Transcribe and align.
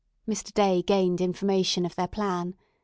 Mr. 0.27 0.51
Day 0.51 0.81
gained 0.81 1.21
information 1.21 1.85
of 1.85 1.93
their 1.93 2.07
plan. 2.07 2.55